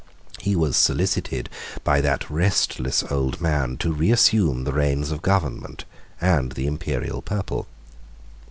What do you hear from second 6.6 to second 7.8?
Imperial purple.